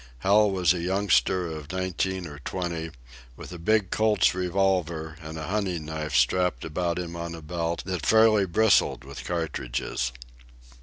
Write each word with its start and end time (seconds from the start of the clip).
Hal 0.21 0.49
was 0.49 0.73
a 0.73 0.79
youngster 0.81 1.45
of 1.45 1.71
nineteen 1.71 2.25
or 2.25 2.39
twenty, 2.39 2.89
with 3.37 3.51
a 3.51 3.59
big 3.59 3.91
Colt's 3.91 4.33
revolver 4.33 5.15
and 5.21 5.37
a 5.37 5.43
hunting 5.45 5.85
knife 5.85 6.15
strapped 6.15 6.65
about 6.65 6.97
him 6.97 7.15
on 7.15 7.35
a 7.35 7.41
belt 7.43 7.83
that 7.85 8.03
fairly 8.07 8.47
bristled 8.47 9.03
with 9.03 9.23
cartridges. 9.23 10.11